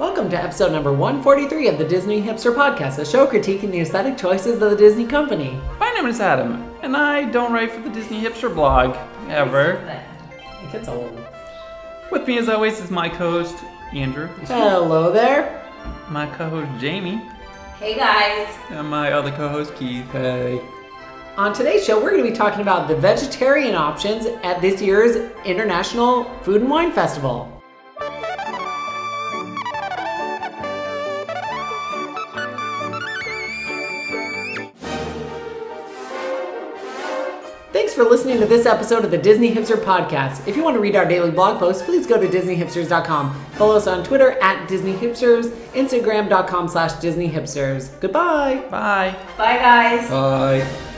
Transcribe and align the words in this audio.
Welcome 0.00 0.30
to 0.30 0.42
episode 0.42 0.72
number 0.72 0.92
143 0.92 1.68
of 1.68 1.76
the 1.76 1.84
Disney 1.84 2.22
Hipster 2.22 2.54
Podcast, 2.54 2.98
a 2.98 3.04
show 3.04 3.26
critiquing 3.26 3.70
the 3.70 3.80
aesthetic 3.80 4.16
choices 4.16 4.54
of 4.62 4.70
the 4.70 4.76
Disney 4.76 5.06
company. 5.06 5.60
My 5.78 5.90
name 5.92 6.06
is 6.06 6.20
Adam, 6.20 6.74
and 6.82 6.96
I 6.96 7.24
don't 7.30 7.52
write 7.52 7.70
for 7.70 7.80
the 7.82 7.90
Disney 7.90 8.22
Hipster 8.22 8.52
blog, 8.54 8.96
ever. 9.28 9.72
It 10.64 10.72
gets 10.72 10.88
old. 10.88 11.18
With 12.10 12.26
me, 12.26 12.38
as 12.38 12.48
always, 12.48 12.80
is 12.80 12.90
my 12.90 13.10
co-host, 13.10 13.62
Andrew, 13.92 14.28
Hello 14.46 15.12
there. 15.12 15.62
my 16.08 16.26
co-host, 16.34 16.80
Jamie, 16.80 17.22
Hey 17.78 17.94
guys. 17.94 18.48
and 18.70 18.88
my 18.88 19.12
other 19.12 19.30
co-host, 19.32 19.74
Keith. 19.76 20.10
Hey. 20.12 20.62
On 21.36 21.52
today's 21.52 21.84
show, 21.84 22.02
we're 22.02 22.10
going 22.12 22.24
to 22.24 22.30
be 22.30 22.36
talking 22.36 22.62
about 22.62 22.88
the 22.88 22.96
vegetarian 22.96 23.74
options 23.74 24.24
at 24.42 24.62
this 24.62 24.80
year's 24.80 25.16
International 25.44 26.24
Food 26.42 26.62
and 26.62 26.70
Wine 26.70 26.90
Festival. 26.90 27.59
Thanks 37.72 37.94
for 37.94 38.02
listening 38.02 38.40
to 38.40 38.46
this 38.46 38.66
episode 38.66 39.04
of 39.04 39.12
the 39.12 39.18
Disney 39.18 39.54
Hipster 39.54 39.76
Podcast. 39.76 40.48
If 40.48 40.56
you 40.56 40.64
want 40.64 40.74
to 40.74 40.80
read 40.80 40.96
our 40.96 41.04
daily 41.04 41.30
blog 41.30 41.60
posts, 41.60 41.82
please 41.84 42.04
go 42.04 42.20
to 42.20 42.26
DisneyHipsters.com. 42.26 43.32
Follow 43.52 43.76
us 43.76 43.86
on 43.86 44.02
Twitter 44.02 44.32
at 44.42 44.68
Disney 44.68 44.94
Hipsters, 44.94 45.50
Instagram.com 45.72 46.66
slash 46.68 46.92
DisneyHipsters. 46.94 48.00
Goodbye. 48.00 48.56
Bye. 48.70 49.14
Bye 49.38 49.56
guys. 49.58 50.10
Bye. 50.10 50.89